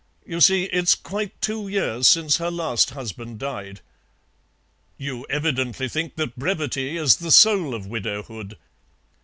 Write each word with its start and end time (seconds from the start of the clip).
You 0.25 0.41
see, 0.41 0.63
it's 0.63 0.95
quite 0.95 1.39
two 1.43 1.67
years 1.67 2.07
since 2.07 2.37
her 2.37 2.49
last 2.49 2.89
husband 2.89 3.37
died." 3.37 3.81
"You 4.97 5.27
evidently 5.29 5.87
think 5.87 6.15
that 6.15 6.39
brevity 6.39 6.97
is 6.97 7.17
the 7.17 7.29
soul 7.29 7.75
of 7.75 7.85
widowhood." 7.85 8.57